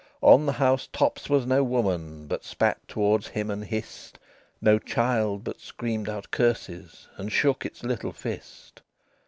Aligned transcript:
On 0.23 0.47
the 0.47 0.53
house 0.53 0.87
tops 0.91 1.29
was 1.29 1.45
no 1.45 1.63
woman 1.63 2.25
But 2.25 2.43
spat 2.43 2.79
towards 2.87 3.27
him 3.27 3.51
and 3.51 3.63
hissed, 3.63 4.17
No 4.59 4.79
child 4.79 5.43
but 5.43 5.59
screamed 5.61 6.09
out 6.09 6.31
curses, 6.31 7.07
And 7.17 7.31
shook 7.31 7.67
its 7.67 7.83
little 7.83 8.11
fist. 8.11 8.81